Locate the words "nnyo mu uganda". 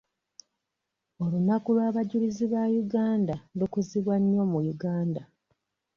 4.21-5.21